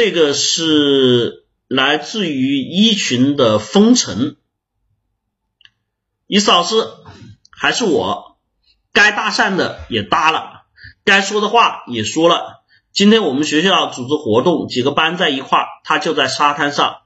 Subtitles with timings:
[0.00, 4.38] 这个是来自于一群的风尘。
[6.26, 6.74] 伊老师
[7.50, 8.38] 还是我，
[8.94, 10.62] 该搭讪的也搭了，
[11.04, 12.64] 该说的话也说了。
[12.94, 17.00] 今天我们学校组织活动，几个班在一块，他就在沙滩上，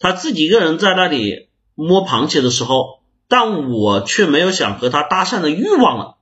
[0.00, 6.18] 他自己一个人在那里摸螃蟹的时候，但我却没有想和他搭讪的欲望了，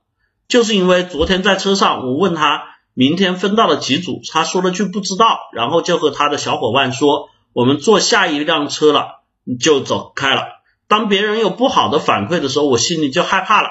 [0.47, 9.21] 就是因为昨天在车上，我问他明天分到了几组，他说了句不知道，然后就和他的小伙伴说我们坐下一辆车了，
[9.59, 10.43] 就走开了。
[10.87, 13.69] 当别人有不好的反馈的时候，我心里就害怕了。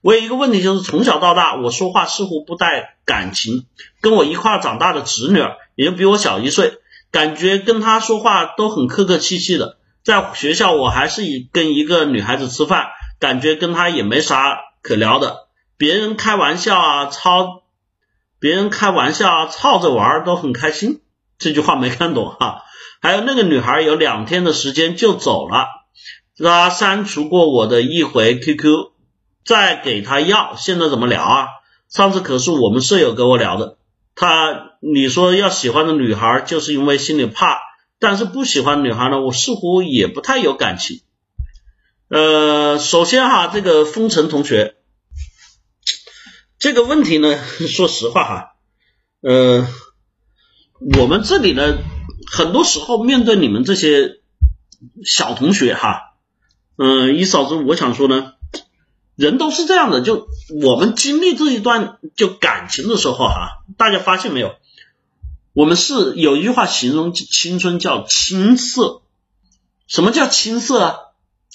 [0.00, 3.66] 我有一个问题，就是从小到大，我说话似乎不带感情。
[4.00, 6.74] 跟我一块长大的侄女儿，也就比我小一岁，
[7.10, 9.78] 感觉跟她说话都很客客气气的。
[10.04, 15.48] 在学校，我还是以跟一个女孩子吃饭，感觉跟她也没啥可聊的。
[15.78, 17.61] 别人开玩笑啊，操，
[18.42, 21.00] 别人开玩笑啊，操着玩都很开心。
[21.38, 22.64] 这句话没看懂哈。
[23.00, 25.68] 还有那个女孩有两天的时间就走了。
[26.36, 28.90] 他删除过我的一回 QQ，
[29.44, 31.46] 再给他要，现在怎么聊啊？
[31.88, 33.76] 上次可是我们舍友跟我聊的，
[34.16, 37.60] 他你说要喜欢的女孩，就是因为心里怕，
[38.00, 41.02] 但是不喜欢女孩呢，我似乎也不太有感情。
[42.08, 44.74] 呃，首先哈，这个风尘同学，
[46.62, 48.52] 这个问题呢， 说实话哈，
[49.20, 49.66] 呃，
[50.96, 51.78] 我们这里呢，
[52.30, 54.20] 很多时候面对你们这些
[55.04, 56.14] 小同学哈。
[56.76, 58.34] 嗯，一嫂子，我想说呢，
[59.16, 60.28] 人都是这样的，就
[60.62, 64.54] 我们经历这一段就感情的时候哈，大家发现没有？
[65.54, 69.02] 我们是有一句话形容青春叫青涩，
[69.88, 70.96] 什么叫青涩啊？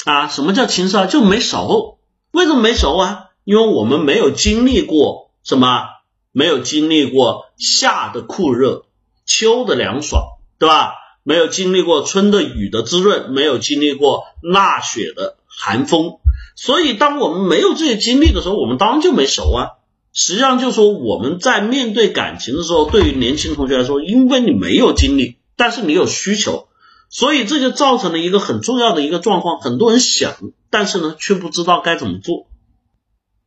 [0.04, 1.06] 啊，什么叫青涩？
[1.08, 1.98] 就没熟。
[2.32, 3.27] 为什么没熟啊？
[3.48, 5.86] 因为我们没有经历过什么，
[6.34, 8.84] 没有经历过夏的酷热，
[9.26, 10.22] 秋的凉爽，
[10.60, 10.96] 对吧？
[11.24, 16.20] 没有经历过春的雨的滋润，没有经历过腊雪的寒风，
[16.58, 19.70] 所以当我们没有这些经历的时候，我们当然就没熟啊。
[20.12, 26.68] 实际上就说我们在面对感情的时候，对于年轻同学来说，因为你没有经历，但是你有需求，
[27.10, 30.34] 所以这就造成了一个很重要的一个状况：很多人想，
[30.70, 32.46] 但是呢却不知道该怎么做，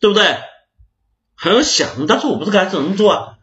[0.01, 0.39] 对不对？
[1.37, 3.35] 很想，但是我不知该怎么做啊。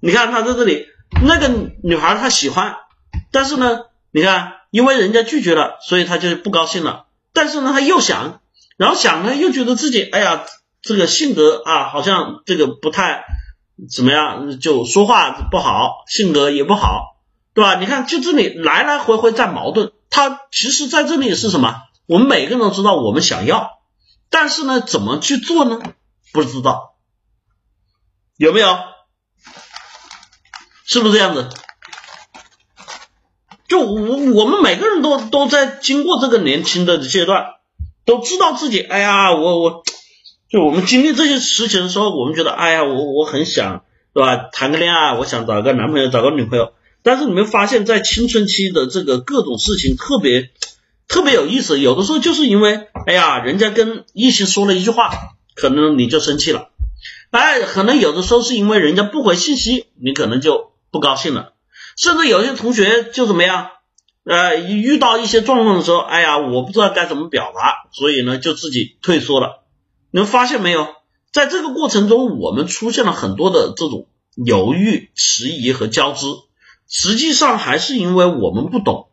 [0.00, 0.86] 你看他在这里，
[1.24, 1.48] 那个
[1.82, 2.76] 女孩她喜欢。
[3.32, 7.06] 但是呢，你看，因为人家拒绝了，所以他就不高兴了。
[7.32, 8.40] 但是呢，他又想，
[8.76, 10.44] 然后想呢，又觉得自己，哎呀，
[10.82, 13.24] 这个性格啊，好像这个不太
[13.92, 17.16] 怎么样，就说话不好，性格也不好，
[17.54, 17.74] 对吧？
[17.76, 19.92] 你看，就这里来来回回在矛盾。
[20.08, 21.82] 他其实在这里是什么？
[22.06, 23.78] 我们每个人都知道我们想要，
[24.28, 25.80] 但是呢，怎么去做呢？
[26.32, 26.94] 不知道，
[28.36, 28.78] 有没有？
[30.86, 31.48] 是不是这样子？
[33.68, 37.44] 就我我们每个人都都在经过这个年轻的阶段，
[38.04, 39.84] 都知道自己，哎呀，我我，
[40.48, 44.48] 就我们经历这些事情的时候，我们觉得，哎呀，我我很想，对吧？
[44.50, 46.72] 谈个恋爱，我想找个男朋友，找个女朋友。
[47.02, 50.50] 但是你们发现，在青春期的这个各种事情特别
[51.06, 55.12] 特别有意思，有的时候就是因为，哎呀，人家跟异性说了一句话，
[55.60, 56.70] 可能你就生气了，
[57.30, 61.52] 哎，可能有的时候是因为人家不回信息，你可能就不高兴了。
[61.96, 63.68] 甚至有些同学就怎么样，
[64.24, 69.64] 呃，遇到一些状况的时候，哎呀，我不知道该怎么表达，所以呢，就自己退缩了。
[70.10, 70.88] 你们发现没有，
[71.32, 76.26] 在这个过程中，我们出现了很多的这种犹豫、迟疑和交织，
[76.88, 79.08] 实际上还是因为我们不懂。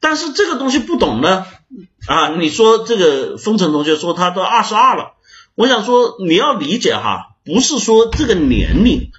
[0.00, 1.46] 但是这个东西不懂呢，
[2.06, 5.12] 啊，你说这个风尘同学说他都二十二了，
[5.54, 9.10] 我想说你要理解哈，不是说这个年龄。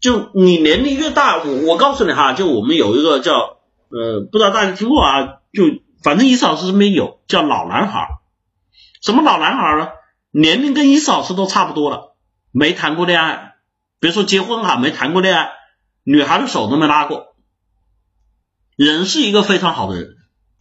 [0.00, 5.62] 就你年龄越大，我我告诉你哈，就我们有一个叫呃，不知道大家听过啊，就
[6.02, 8.08] 反正伊斯老师这边有叫老男孩，
[9.00, 9.90] 什么老男孩呢？
[10.32, 12.16] 年龄跟伊斯老师都差不多了，
[12.50, 13.54] 没谈过恋爱，
[14.00, 15.52] 别说结婚哈，没谈过恋爱，
[16.02, 17.36] 女孩的手都没拉过，
[18.74, 20.16] 人是一个非常好的人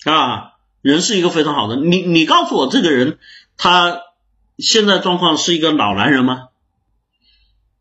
[0.05, 0.51] 啊，
[0.83, 3.17] 人是一个非常好的，你你告诉我这个人
[3.57, 4.01] 他
[4.61, 6.49] 现在状况是一个老男人吗？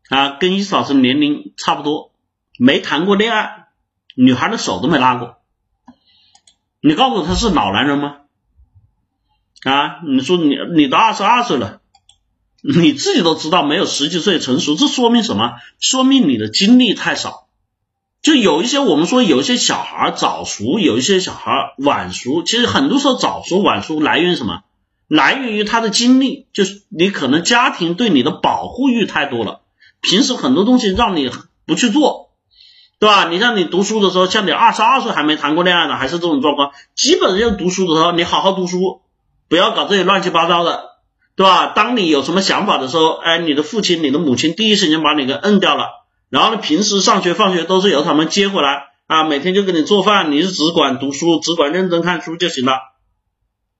[0.09, 2.11] 啊，跟伊嫂子年龄差不多，
[2.57, 3.67] 没谈过恋爱，
[4.15, 5.37] 女孩的手都没拉过。
[6.81, 8.17] 你告诉我他是老男人吗？
[9.63, 11.79] 啊，你说你你都二十二岁了，
[12.61, 15.53] 你自己都知道没有十几岁成熟，这说明什么？
[15.79, 17.47] 说明你的经历太少。
[18.21, 22.43] 就有一些我们说有一些小孩早熟，有一些小孩晚熟。
[22.43, 24.63] 其实很多时候早熟晚熟来源于什么？
[25.11, 29.59] 来源于他的经历，就是你可能家庭对你的保护欲太多了。
[29.99, 31.29] 平时很多东西让你
[31.65, 32.29] 不去做，
[32.97, 33.27] 对吧？
[33.27, 39.01] 你像你读书的时候，像你二十二岁还没谈过恋爱呢，还是这种状况，基本上读书的时候，你好好读书，
[39.49, 40.91] 不要搞这些乱七八糟的，
[41.35, 41.73] 对吧？
[41.75, 45.89] 当你有什么想法的时候，哎，你的父亲、你的母亲第一时间把你给摁掉了，
[46.29, 52.79] 然后呢，平时上学放学都是由他们接回来啊，每天就给你做饭，你是只管读书，只管认真看书就行了，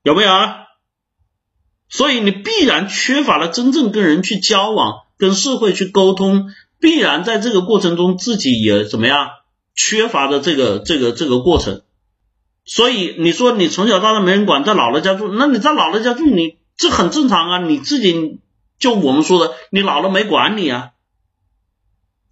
[0.03, 0.57] 有没有啊？
[1.91, 5.01] 所以你必然缺乏了真正跟人去交往。
[5.21, 6.47] 跟社会去沟通，
[6.79, 9.29] 必然在这个过程中自己也怎么样
[9.75, 11.83] 缺乏的这个这个这个过程，
[12.65, 18.39] 所以你说你从小到大没人管，在姥姥家住，那你在姥姥家住，你这很正常啊，你自己
[18.79, 20.89] 就我们说的，你姥姥没管你啊，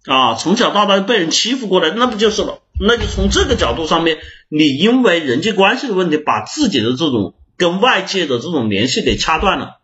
[0.06, 2.58] 啊，从小到大被人欺负过来，那不就是了？
[2.80, 4.18] 那就从这个角度上面，
[4.48, 9.76] 你因为人际关系的问题，把自己的这种跟外界的这种联系给掐断了。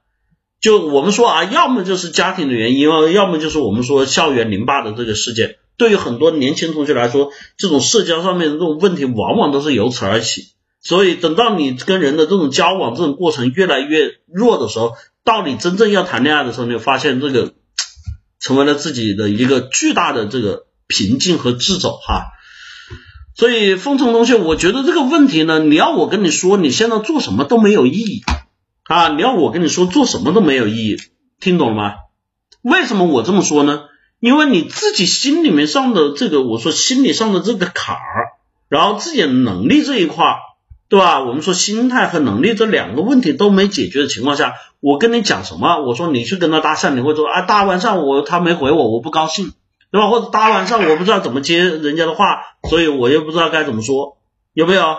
[0.61, 5.57] 就我们说啊，要么就是家庭的原因，要么就是我们说校园凌霸的这个事件。
[5.77, 10.55] 对于很多年轻同学来说，这种社交上面的这种问题，往往都是由此而起。
[10.81, 17.53] 所以等到你跟人的这种交往这种过程越来越弱的时候，到你真正要谈恋爱的时候，你就发现这个
[18.41, 22.33] 成为了自己的一个巨大的这个瓶颈和掣肘哈。
[23.37, 28.23] 所以，风尘同学，我觉得这个问题呢，你要我跟你说，你现在做什么都没有意义。
[28.85, 30.97] 啊，你要我跟你说做什么都没有意义，
[31.39, 31.95] 听懂了吗？
[32.63, 33.83] 为什么我这么说呢？
[34.21, 38.33] 因为你自己心里面上的这个，我说心理上的这个坎儿，
[38.71, 40.37] 然后自己的能力这一块，
[40.89, 41.21] 对吧？
[41.21, 45.77] 我们说心态和能力这两个问题都没解决的情况下，我跟你讲什么？
[45.83, 49.53] 我说你去跟他搭讪，你会说啊，搭完讪我他没回我，我不高兴，
[49.91, 50.09] 对吧？
[50.09, 54.19] 或者大晚上我不知道怎么接人家的话，所以我又不知道该怎么说，
[54.53, 54.97] 有没有？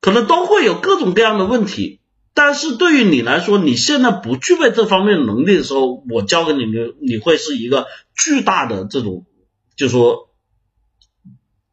[0.00, 2.00] 可能都会有各种各样的问题。
[2.34, 7.86] 但是对于你来说，你现在不具备这方面能力的时候，我教给你，你你会是一个
[8.16, 9.26] 巨大的这种，
[9.76, 10.30] 就说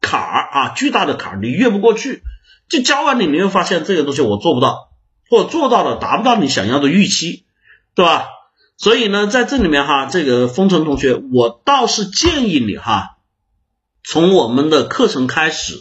[0.00, 2.22] 坎儿啊，巨大的坎儿，你越不过去。
[2.68, 4.90] 就教完你，你会发现这个东西我做不到，
[5.28, 7.44] 或者做到了达不到你想要的预期，
[7.94, 8.28] 对吧？
[8.80, 13.18] 所以呢，在这里面哈，这个风尘同学，我倒是建议你哈，
[14.02, 15.74] 从我们的课程开始。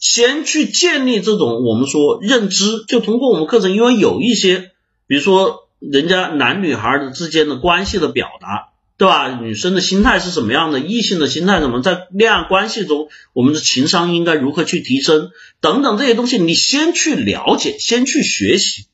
[0.00, 4.72] 先去建立这种我们说认知，就通过我们课程，因为有一些，
[5.06, 9.28] 比如说人家男女孩的之间的关系的表达，对吧？
[9.40, 10.80] 女生的心态是什么样的？
[10.80, 11.80] 异性的心态怎么？
[11.80, 15.30] 在恋爱关系中，我们的情商应该如何去提升？
[15.60, 18.86] 等等这些东西，你先去了解，先去学习，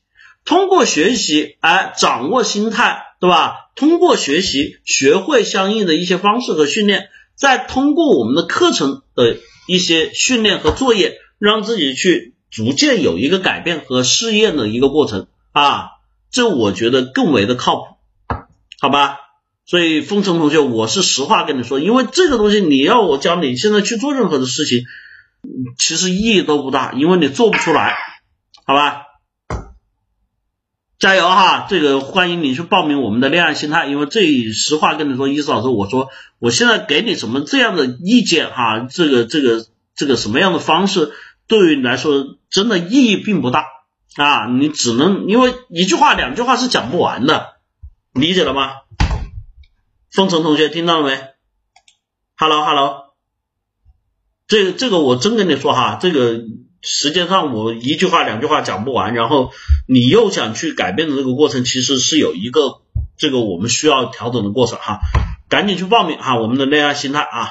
[0.45, 3.69] 通过学习，哎，掌握心态，对吧？
[3.75, 9.37] 通过学习，学会相应的一些方式和训练，再通过我们的课程的。
[9.71, 15.89] 一些训练和作业，让自己去逐渐有一个改变和试验的一个过程啊，
[16.31, 17.85] 这我觉得更为的靠谱，
[18.81, 19.17] 好吧？
[19.67, 24.85] 所以风尘同学，我是实话跟你说，因为这个东西你要我教你现在去做任何的事情，
[25.77, 27.95] 其实意义都不大，因为你做不出来，
[28.65, 29.03] 好吧？
[30.99, 31.65] 加油哈！
[31.69, 36.09] 这个欢迎你去报名我们的恋爱心态，因为这实话跟你说，伊思老师，我说
[36.39, 39.65] 我现在给你什么这样的意见哈，这个这个
[39.95, 41.13] 这个什么样的方式，
[41.47, 43.65] 对于你来说真的意义并不大
[44.17, 47.53] 啊，你只能因为一句话两句话是讲不完的，
[48.11, 48.71] 理解了吗？
[50.11, 51.17] 风尘同学听到了没
[52.35, 53.13] ？Hello Hello，
[54.47, 56.41] 这个这个我真跟你说哈，这个。
[56.81, 59.51] 时间上我一句话两句话讲不完，然后
[59.87, 62.81] 你又想去改变的这个过程，其实是有一个
[63.17, 64.99] 这个我们需要调整的过程哈，
[65.49, 67.49] 赶紧去报名哈，我们的恋爱心态啊，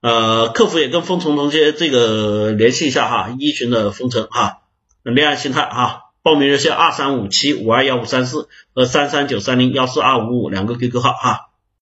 [0.00, 4.60] 呃，客服也跟风尘同学这个联系一下哈，一群的风尘哈，
[5.02, 11.49] 恋爱心态哈，报名热线二三五七五二幺五三四和三三九三零幺四二五五两个 QQ 号哈。